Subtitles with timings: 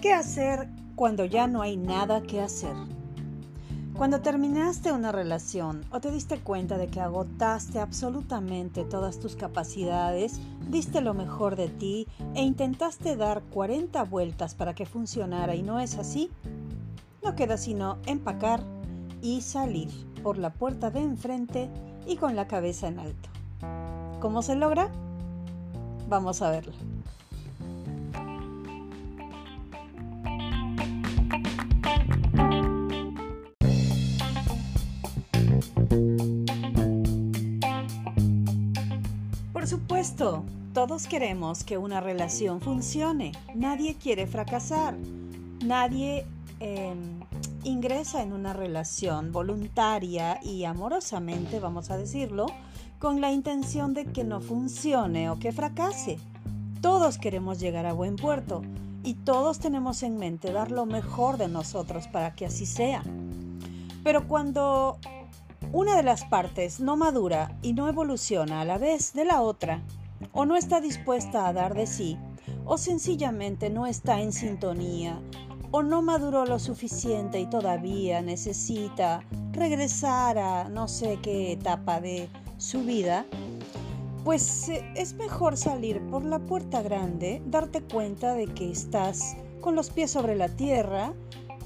[0.00, 2.74] ¿Qué hacer cuando ya no hay nada que hacer?
[3.94, 10.40] Cuando terminaste una relación o te diste cuenta de que agotaste absolutamente todas tus capacidades,
[10.70, 15.80] diste lo mejor de ti e intentaste dar 40 vueltas para que funcionara y no
[15.80, 16.30] es así,
[17.22, 18.62] no queda sino empacar
[19.20, 19.90] y salir
[20.22, 21.68] por la puerta de enfrente
[22.06, 23.28] y con la cabeza en alto.
[24.18, 24.90] ¿Cómo se logra?
[26.08, 26.89] Vamos a verlo.
[40.74, 43.32] Todos queremos que una relación funcione.
[43.54, 44.94] Nadie quiere fracasar.
[45.64, 46.26] Nadie
[46.58, 47.20] em,
[47.64, 52.46] ingresa en una relación voluntaria y amorosamente, vamos a decirlo,
[52.98, 56.18] con la intención de que no funcione o que fracase.
[56.82, 58.60] Todos queremos llegar a buen puerto
[59.02, 63.02] y todos tenemos en mente dar lo mejor de nosotros para que así sea.
[64.04, 64.98] Pero cuando
[65.72, 69.80] una de las partes no madura y no evoluciona a la vez de la otra,
[70.32, 72.18] o no está dispuesta a dar de sí,
[72.64, 75.20] o sencillamente no está en sintonía,
[75.70, 82.28] o no maduró lo suficiente y todavía necesita regresar a no sé qué etapa de
[82.58, 83.26] su vida,
[84.24, 89.74] pues eh, es mejor salir por la puerta grande, darte cuenta de que estás con
[89.74, 91.12] los pies sobre la tierra,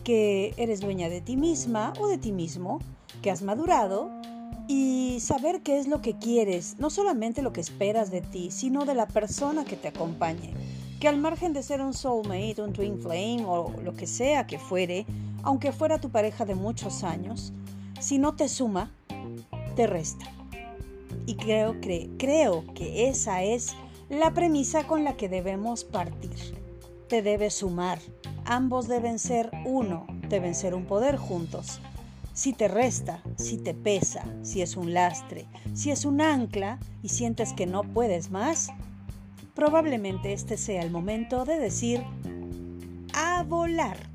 [0.05, 2.78] que eres dueña de ti misma o de ti mismo,
[3.22, 4.10] que has madurado
[4.67, 8.84] y saber qué es lo que quieres, no solamente lo que esperas de ti, sino
[8.84, 10.55] de la persona que te acompañe.
[11.01, 14.59] Que al margen de ser un soulmate, un twin flame o lo que sea que
[14.59, 15.06] fuere,
[15.43, 17.53] aunque fuera tu pareja de muchos años,
[18.01, 18.91] si no te suma,
[19.77, 20.27] te resta.
[21.27, 21.77] Y creo,
[22.19, 23.75] creo que esa es
[24.09, 26.59] la premisa con la que debemos partir.
[27.09, 27.99] Te debe sumar.
[28.47, 31.81] Ambos deben ser uno, deben ser un poder juntos.
[32.34, 37.11] Si te resta, si te pesa, si es un lastre, si es un ancla y
[37.11, 38.71] sientes que no puedes más,
[39.55, 42.03] probablemente este sea el momento de decir
[43.15, 44.13] a volar.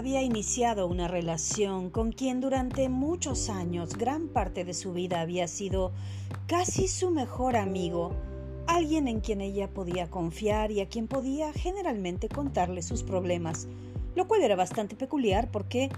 [0.00, 5.46] Había iniciado una relación con quien durante muchos años, gran parte de su vida había
[5.46, 5.92] sido
[6.46, 8.14] casi su mejor amigo,
[8.66, 13.68] alguien en quien ella podía confiar y a quien podía generalmente contarle sus problemas,
[14.14, 15.90] lo cual era bastante peculiar porque,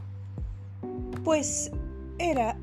[1.22, 1.70] pues,
[2.18, 2.58] era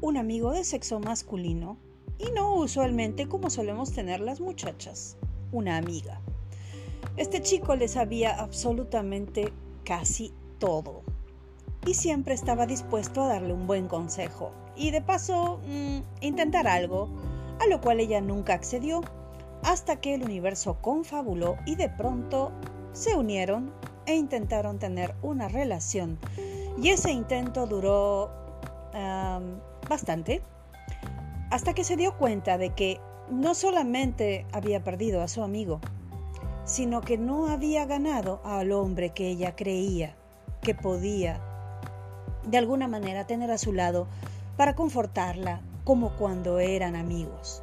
[0.00, 1.76] un amigo de sexo masculino
[2.18, 5.18] y no usualmente como solemos tener las muchachas,
[5.52, 6.22] una amiga.
[7.18, 9.52] Este chico le sabía absolutamente
[9.84, 11.02] casi todo.
[11.86, 14.52] Y siempre estaba dispuesto a darle un buen consejo.
[14.76, 17.08] Y de paso, mm, intentar algo,
[17.60, 19.02] a lo cual ella nunca accedió,
[19.62, 22.52] hasta que el universo confabuló y de pronto
[22.92, 23.72] se unieron
[24.06, 26.18] e intentaron tener una relación.
[26.80, 28.30] Y ese intento duró
[29.88, 30.42] bastante,
[31.50, 33.00] hasta que se dio cuenta de que
[33.30, 35.80] no solamente había perdido a su amigo,
[36.64, 40.16] sino que no había ganado al hombre que ella creía
[40.62, 41.40] que podía
[42.46, 44.06] de alguna manera tener a su lado
[44.56, 47.62] para confortarla como cuando eran amigos.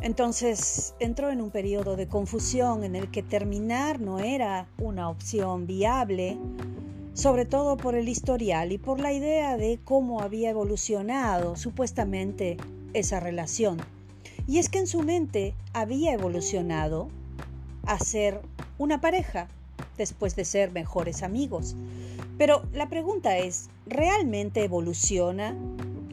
[0.00, 5.66] Entonces entró en un periodo de confusión en el que terminar no era una opción
[5.66, 6.38] viable,
[7.14, 12.56] sobre todo por el historial y por la idea de cómo había evolucionado supuestamente
[12.94, 13.78] esa relación.
[14.46, 17.08] Y es que en su mente había evolucionado
[17.88, 18.40] a ser
[18.76, 19.48] una pareja
[19.96, 21.74] después de ser mejores amigos.
[22.36, 25.56] Pero la pregunta es, ¿realmente evoluciona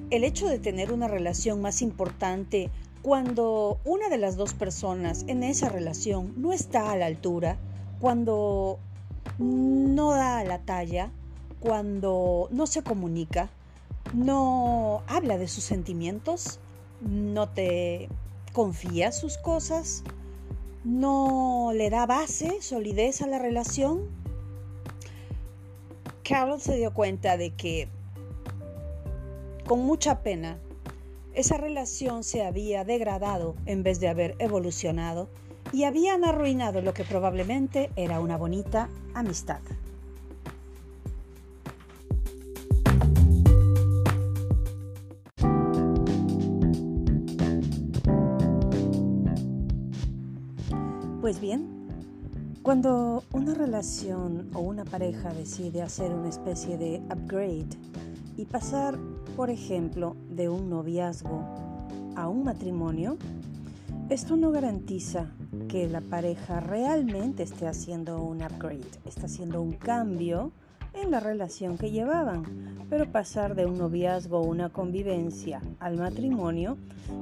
[0.09, 2.69] el hecho de tener una relación más importante
[3.01, 7.57] cuando una de las dos personas en esa relación no está a la altura,
[7.99, 8.79] cuando
[9.37, 11.11] no da la talla,
[11.59, 13.49] cuando no se comunica,
[14.13, 16.59] no habla de sus sentimientos,
[17.01, 18.07] no te
[18.53, 20.03] confía sus cosas,
[20.85, 24.07] no le da base, solidez a la relación,
[26.23, 27.89] Carol se dio cuenta de que
[29.65, 30.59] con mucha pena
[31.33, 35.27] esa relación se había degradado en vez de haber evolucionado
[35.73, 39.59] y habían arruinado lo que probablemente era una bonita amistad.
[51.25, 51.89] Pues bien,
[52.61, 57.65] Cuando una relación o una pareja decide hacer una especie de upgrade
[58.37, 58.95] y pasar,
[59.35, 61.43] por ejemplo, de un noviazgo
[62.15, 63.17] a un matrimonio,
[64.09, 65.31] esto no garantiza
[65.67, 70.51] que la pareja realmente esté haciendo un upgrade, está haciendo un cambio
[70.93, 72.43] en la relación que llevaban,
[72.87, 76.77] pero pasar de un noviazgo o una convivencia al matrimonio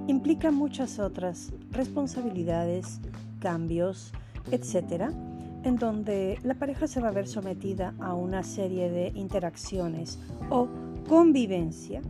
[0.07, 2.99] implica muchas otras responsabilidades,
[3.43, 4.13] cambios,
[4.51, 5.11] etc.,
[5.63, 10.17] en donde la pareja se va a ver sometida a una serie de interacciones
[10.49, 10.69] o
[11.07, 12.01] convivencia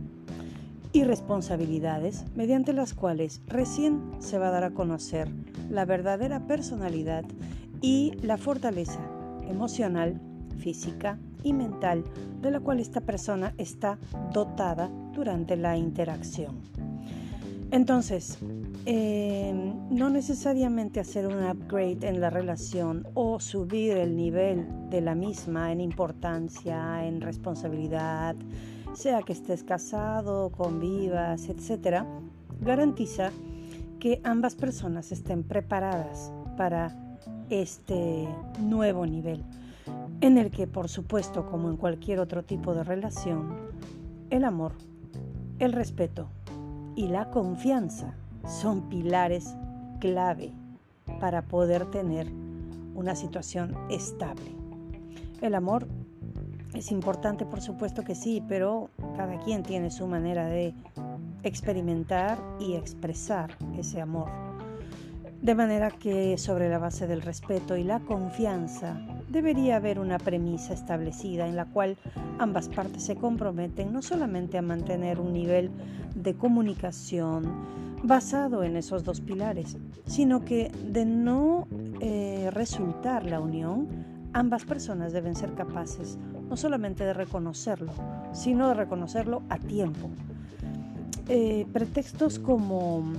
[0.92, 5.28] y responsabilidades mediante las cuales recién se va a dar a conocer
[5.68, 7.24] la verdadera personalidad
[7.80, 9.00] y la fortaleza
[9.48, 10.20] emocional,
[10.58, 12.04] física y mental
[12.40, 13.98] de la cual esta persona está
[14.32, 16.60] dotada durante la interacción.
[17.72, 18.38] Entonces,
[18.86, 25.14] em, no necesariamente hacer un upgrade en la relación o subir el nivel de la
[25.14, 28.36] misma en importancia, en responsabilidad,
[28.94, 32.04] sea que estés casado, convivas, etc.,
[32.60, 33.30] garantiza
[33.98, 37.18] que ambas personas estén preparadas para
[37.50, 38.28] este
[38.60, 39.44] nuevo nivel,
[40.20, 43.56] en el que, por supuesto, como en cualquier otro tipo de relación,
[44.30, 44.72] el amor,
[45.58, 46.28] el respeto
[46.96, 48.14] y la confianza
[48.46, 49.54] son pilares
[50.00, 50.52] clave
[51.20, 52.28] para poder tener
[52.94, 54.52] una situación estable.
[55.40, 55.86] El amor
[56.74, 60.74] es importante, por supuesto que sí, pero cada quien tiene su manera de
[61.42, 64.53] experimentar y expresar ese amor.
[65.44, 68.98] De manera que sobre la base del respeto y la confianza
[69.28, 71.98] debería haber una premisa establecida en la cual
[72.38, 75.70] ambas partes se comprometen no solamente a mantener un nivel
[76.14, 77.44] de comunicación
[78.02, 79.76] basado en esos dos pilares,
[80.06, 81.68] sino que de no
[82.00, 83.86] eh, resultar la unión,
[84.32, 86.16] ambas personas deben ser capaces
[86.48, 87.92] no solamente de reconocerlo,
[88.32, 90.08] sino de reconocerlo a tiempo.
[91.28, 93.12] Eh, pretextos como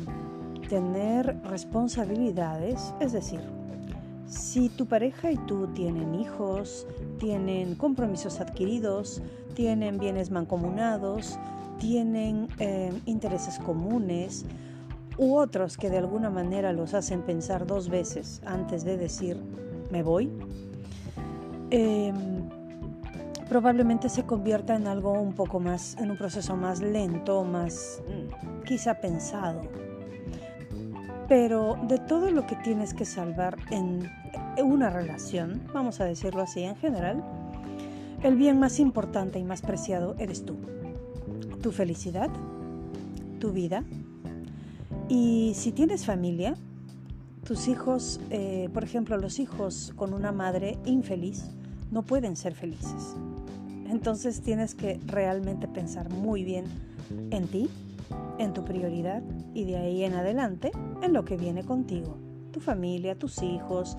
[0.70, 3.42] tener responsabilidades, es decir,
[4.28, 6.88] si tu pareja y tú tienen hijos,
[7.20, 9.22] tienen compromisos adquiridos,
[9.54, 11.38] tienen bienes mancomunados,
[11.80, 14.46] tienen eh, intereses comunes
[15.18, 19.38] u otros que de alguna manera los hacen pensar dos veces antes de decir
[19.92, 20.32] me voy,
[21.70, 22.50] em,
[23.48, 28.64] probablemente se convierta en algo un poco más, en un proceso más lento, más mm,
[28.64, 29.62] quizá pensado.
[31.28, 34.10] Pero de todo lo que tienes que salvar en
[34.64, 37.24] una relación, vamos a decirlo así en general,
[38.24, 40.58] el bien más importante y más preciado eres tú.
[41.62, 42.30] Tu felicidad,
[43.40, 43.84] tu vida.
[45.10, 46.56] Y si tienes familia,
[47.44, 51.46] tus hijos, eh, por ejemplo, los hijos con una madre infeliz,
[51.92, 53.16] no pueden ser felices.
[53.88, 56.66] Entonces tienes que realmente pensar muy bien
[57.30, 57.70] en ti,
[58.38, 59.24] en tu prioridad
[59.54, 60.72] y de ahí en adelante
[61.02, 62.18] en lo que viene contigo,
[62.52, 63.98] tu familia, tus hijos.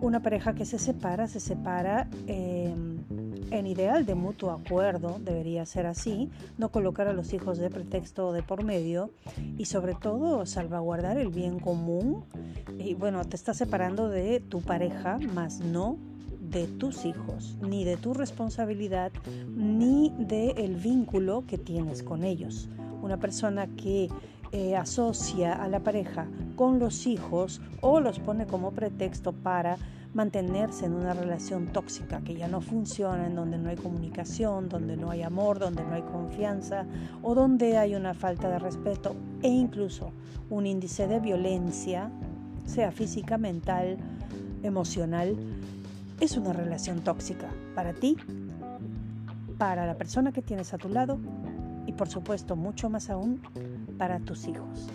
[0.00, 3.00] Una pareja que se separa, se separa em,
[3.50, 8.32] en ideal de mutuo acuerdo, debería ser así, no colocar a los hijos de pretexto
[8.32, 9.10] de por medio
[9.58, 12.24] y sobre todo salvaguardar el bien común.
[12.78, 15.98] Y bueno, te estás separando de tu pareja, más no
[16.50, 19.12] de tus hijos, ni de tu responsabilidad,
[19.54, 22.68] ni del el vínculo que tienes con ellos.
[23.02, 24.08] Una persona que
[24.52, 26.26] eh, asocia a la pareja
[26.56, 29.76] con los hijos o los pone como pretexto para
[30.12, 34.96] mantenerse en una relación tóxica que ya no funciona, en donde no hay comunicación, donde
[34.96, 36.84] no hay amor, donde no hay confianza
[37.22, 40.12] o donde hay una falta de respeto e incluso
[40.48, 42.10] un índice de violencia,
[42.66, 43.98] sea física, mental,
[44.64, 45.36] emocional,
[46.18, 48.16] es una relación tóxica para ti,
[49.58, 51.18] para la persona que tienes a tu lado
[52.00, 53.42] por supuesto mucho más aún
[53.98, 54.88] para tus hijos.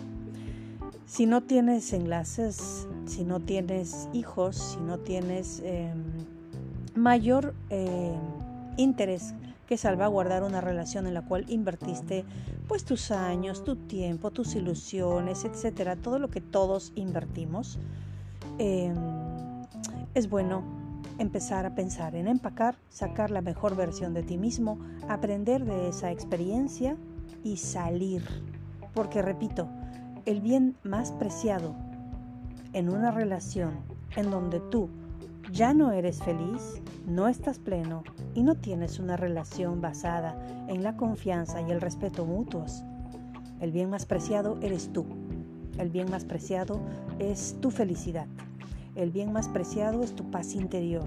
[1.04, 6.02] Si no tienes enlaces, si no tienes hijos, si no tienes em,
[6.96, 8.18] mayor em,
[8.76, 9.34] interés
[9.68, 12.24] que salvaguardar una relación en la cual invertiste
[12.66, 17.78] pues tus años, tu tiempo, tus ilusiones, etcétera, todo lo que todos invertimos,
[18.58, 18.96] em,
[20.14, 20.64] es bueno
[21.18, 26.10] empezar a pensar en empacar, sacar la mejor versión de ti mismo, aprender de esa
[26.10, 26.96] experiencia
[27.42, 28.22] y salir.
[28.94, 29.68] Porque repito,
[30.24, 31.74] el bien más preciado
[32.72, 33.74] en una relación
[34.16, 34.88] en donde tú
[35.52, 38.02] ya no eres feliz, no estás pleno
[38.34, 40.36] y no tienes una relación basada
[40.68, 42.84] en la confianza y el respeto mutuos,
[43.60, 45.06] el bien más preciado eres tú.
[45.78, 46.80] El bien más preciado
[47.18, 48.26] es tu felicidad.
[48.96, 51.04] El bien más preciado es tu paz interior.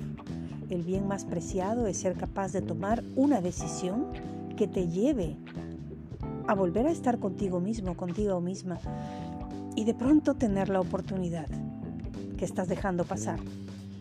[0.70, 4.06] El bien más preciado es ser capaz de tomar una decisión
[4.56, 5.36] que te lleve
[6.48, 8.78] a volver a estar contigo mismo, contigo misma,
[9.76, 11.48] y de pronto tener la oportunidad
[12.38, 13.40] que estás dejando pasar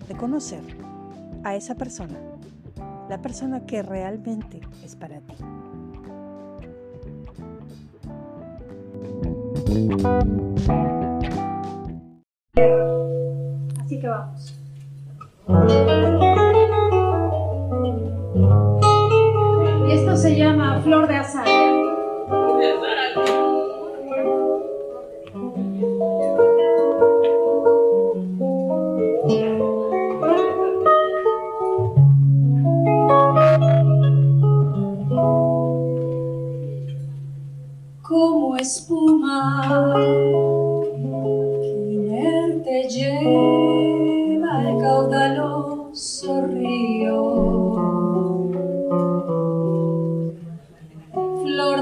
[0.07, 0.63] de conocer
[1.43, 2.19] a esa persona,
[3.09, 5.35] la persona que realmente es para ti.
[13.89, 14.55] Así que vamos.
[19.89, 21.17] Y esto se llama flor de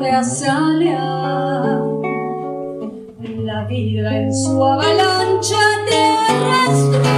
[0.01, 1.83] de azalea.
[3.45, 5.57] La vida en su avalancha
[5.89, 7.16] te arrastra.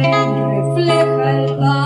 [0.00, 1.81] and reflect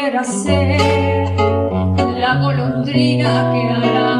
[0.00, 1.36] quisiera ser
[2.18, 4.19] la golondrina que hará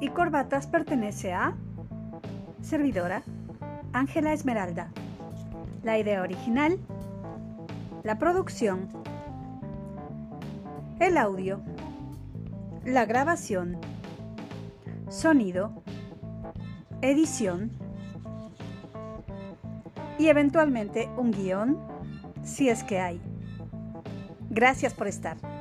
[0.00, 1.54] y corbatas pertenece a
[2.62, 3.24] servidora
[3.92, 4.92] Ángela Esmeralda.
[5.82, 6.78] La idea original,
[8.04, 8.88] la producción,
[11.00, 11.60] el audio,
[12.84, 13.76] la grabación,
[15.08, 15.82] sonido,
[17.02, 17.72] edición
[20.16, 21.76] y eventualmente un guion
[22.44, 23.20] si es que hay.
[24.48, 25.55] Gracias por estar.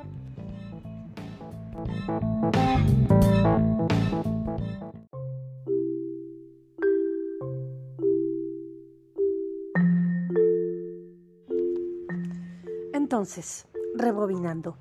[13.26, 13.66] Entonces,
[13.96, 14.78] rebobinando.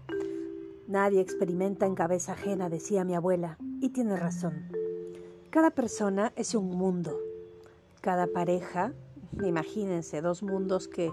[0.87, 4.71] Nadie experimenta en cabeza ajena, decía mi abuela, y tiene razón.
[5.49, 7.19] Cada persona es un mundo.
[8.03, 8.93] Cada pareja,
[9.43, 11.11] imagínense, dos mundos que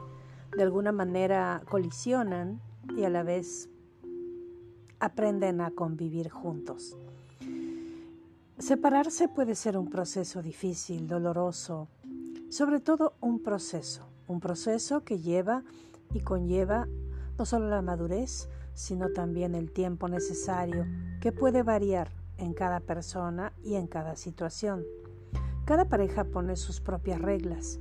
[0.58, 2.60] de alguna manera colisionan
[2.98, 3.70] y a la vez
[5.00, 6.98] aprenden a convivir juntos.
[8.58, 11.88] Separarse puede ser un proceso difícil, doloroso,
[12.50, 15.64] sobre todo un proceso, un proceso que lleva
[16.14, 16.90] y conlleva
[17.42, 20.86] no solo la madurez, sino también el tiempo necesario,
[21.22, 24.84] que puede variar en cada persona y en cada situación.
[25.66, 27.80] Cada pareja pone sus propias reglas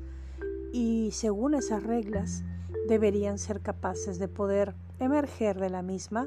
[0.73, 2.43] y según esas reglas
[2.89, 6.27] deberían ser capaces de poder emerger de la misma,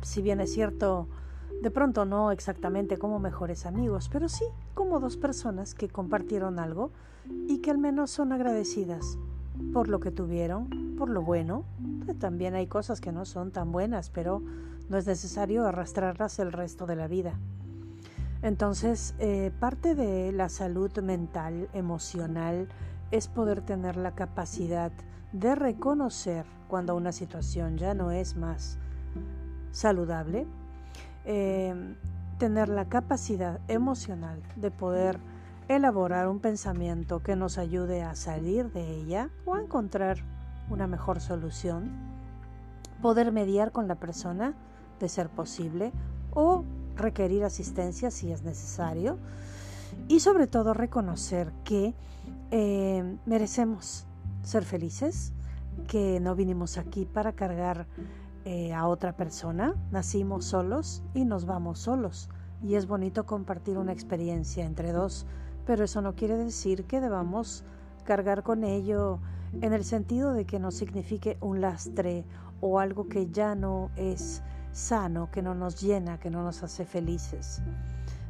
[0.00, 1.08] si bien es cierto,
[1.60, 6.90] de pronto no exactamente como mejores amigos, pero sí como dos personas que compartieron algo
[7.48, 9.18] y que al menos son agradecidas
[9.72, 11.64] por lo que tuvieron, por lo bueno.
[12.18, 14.42] También hay cosas que no son tan buenas, pero
[14.88, 17.38] no es necesario arrastrarlas el resto de la vida.
[18.42, 22.68] Entonces, eh, parte de la salud mental, emocional,
[23.10, 24.92] es poder tener la capacidad
[25.32, 28.78] de reconocer cuando una situación ya no es más
[29.70, 30.46] saludable,
[31.24, 31.74] eh,
[32.38, 35.18] tener la capacidad emocional de poder
[35.68, 40.18] elaborar un pensamiento que nos ayude a salir de ella o a encontrar
[40.70, 41.90] una mejor solución,
[43.02, 44.54] poder mediar con la persona
[45.00, 45.92] de ser posible
[46.32, 46.64] o
[46.96, 49.18] requerir asistencia si es necesario.
[50.08, 51.94] Y sobre todo reconocer que
[52.50, 54.06] eh, merecemos
[54.42, 55.32] ser felices,
[55.88, 57.86] que no vinimos aquí para cargar
[58.44, 62.28] eh, a otra persona, nacimos solos y nos vamos solos.
[62.62, 65.26] Y es bonito compartir una experiencia entre dos,
[65.66, 67.64] pero eso no quiere decir que debamos
[68.04, 69.18] cargar con ello
[69.60, 72.24] en el sentido de que no signifique un lastre
[72.60, 74.42] o algo que ya no es
[74.72, 77.62] sano, que no nos llena, que no nos hace felices.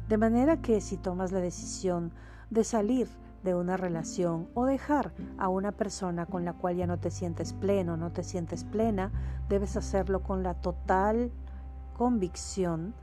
[0.09, 2.11] De manera que si tomas la decisión
[2.49, 3.07] de salir
[3.43, 7.53] de una relación o dejar a una persona con la cual ya no te sientes
[7.53, 9.11] pleno, no te sientes plena,
[9.47, 11.31] debes hacerlo con la total
[11.93, 12.93] convicción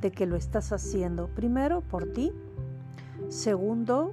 [0.00, 2.32] de que lo estás haciendo primero por ti,
[3.28, 4.12] segundo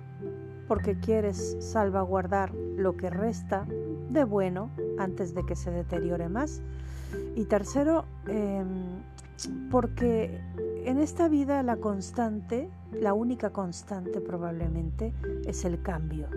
[0.68, 3.66] porque quieres salvaguardar lo que resta
[4.10, 6.62] de bueno antes de que se deteriore más
[7.36, 9.02] y tercero, em,
[9.72, 10.42] porque
[10.86, 15.14] en esta vida la constante, la única constante probablemente,
[15.46, 16.28] es el cambio.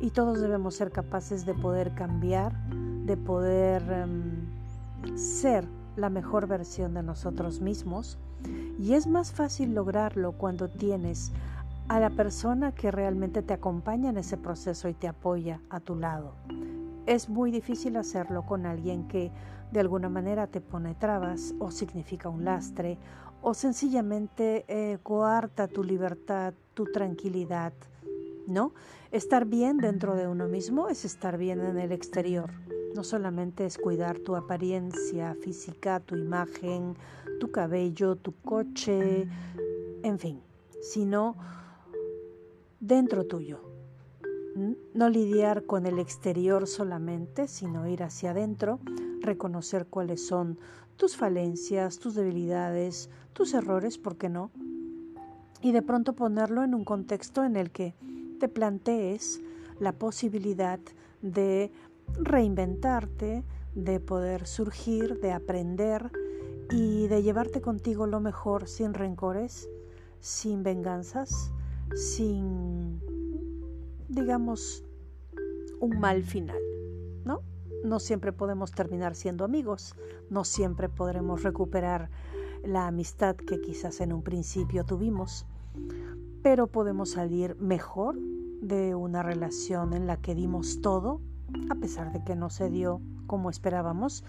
[0.00, 2.52] Y todos debemos ser capaces de poder cambiar,
[3.04, 8.18] de poder em, ser la mejor versión de nosotros mismos.
[8.78, 11.32] Y es más fácil lograrlo cuando tienes
[11.88, 15.96] a la persona que realmente te acompaña en ese proceso y te apoya a tu
[15.96, 16.34] lado.
[17.06, 19.30] Es muy difícil hacerlo con alguien que
[19.70, 22.98] de alguna manera te pone trabas o significa un lastre
[23.42, 27.74] o sencillamente eh, coarta tu libertad, tu tranquilidad,
[28.46, 28.72] ¿no?
[29.10, 32.50] Estar bien dentro de uno mismo es estar bien en el exterior.
[32.94, 36.96] No solamente es cuidar tu apariencia física, tu imagen,
[37.38, 39.28] tu cabello, tu coche,
[40.02, 40.40] en fin,
[40.80, 41.36] sino
[42.86, 43.60] dentro tuyo.
[44.92, 48.78] No lidiar con el exterior solamente, sino ir hacia adentro
[49.20, 50.58] reconocer cuáles son
[50.96, 54.50] tus falencias, tus debilidades, tus errores, ¿por qué no?
[55.62, 57.94] Y de pronto ponerlo en un contexto en el que
[58.38, 59.40] te plantees
[59.80, 60.78] la posibilidad
[61.22, 61.72] de
[62.20, 63.44] reinventarte,
[63.74, 66.12] de poder surgir, de aprender
[66.70, 69.70] y de llevarte contigo lo mejor sin rencores,
[70.20, 71.53] sin venganzas,
[71.94, 73.00] sin,
[74.08, 74.84] digamos,
[75.80, 76.58] un mal final,
[77.24, 77.42] ¿no?
[77.84, 79.94] no siempre podemos terminar siendo amigos,
[80.30, 82.10] no siempre podremos recuperar
[82.64, 85.46] la amistad que quizás en un principio tuvimos,
[86.42, 88.18] pero podemos salir mejor
[88.60, 91.20] de una relación en la que dimos todo,
[91.68, 94.24] a pesar de que no se dio como esperábamos,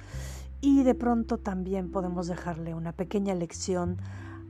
[0.61, 3.97] y de pronto también podemos dejarle una pequeña lección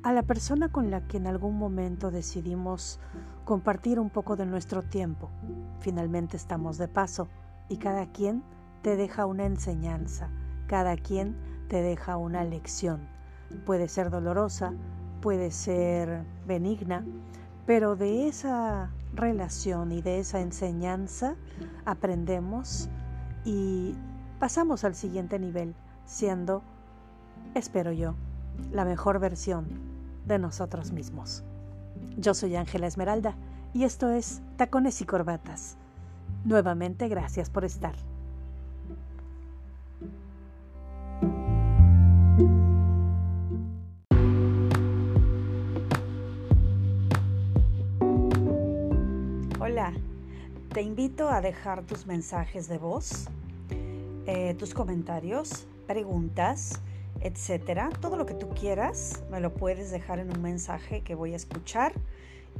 [0.06, 3.00] a la persona con la que en algún momento decidimos
[3.44, 5.32] compartir un poco de nuestro tiempo.
[5.80, 7.28] Finalmente estamos de paso
[7.70, 8.44] y cada quien
[8.84, 10.30] te deja una enseñanza,
[10.68, 11.36] cada quien
[11.70, 13.08] te deja una lección.
[13.66, 14.76] Puede ser dolorosa,
[15.22, 17.04] puede ser benigna,
[17.66, 21.36] pero de esa relación y de esa enseñanza
[21.84, 22.92] aprendemos
[23.44, 23.96] y
[24.38, 25.74] pasamos al siguiente nivel,
[26.06, 26.62] siendo,
[27.56, 28.14] espero yo,
[28.72, 29.95] la mejor versión
[30.26, 31.44] de nosotros mismos.
[32.18, 33.36] Yo soy Ángela Esmeralda
[33.74, 35.78] y esto es Tacones y Corbatas.
[36.44, 37.96] Nuevamente gracias por estar.
[49.60, 49.94] Hola,
[50.74, 53.28] te invito a dejar tus mensajes de voz,
[54.28, 56.82] eh, tus comentarios, preguntas,
[57.26, 57.90] etcétera.
[58.02, 61.38] Todo lo que tú quieras me lo puedes dejar en un mensaje que voy a
[61.38, 61.92] escuchar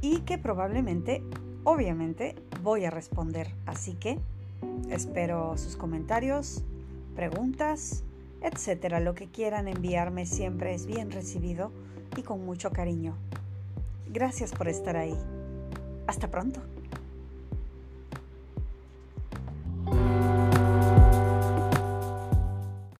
[0.00, 1.22] y que probablemente,
[1.62, 3.48] obviamente, voy a responder.
[3.64, 4.18] Así que
[4.90, 6.64] espero sus comentarios,
[7.14, 8.02] preguntas,
[8.42, 8.98] etcétera.
[8.98, 11.70] Lo que quieran enviarme siempre es bien recibido
[12.16, 13.14] y con mucho cariño.
[14.12, 15.16] Gracias por estar ahí.
[16.08, 16.60] Hasta pronto.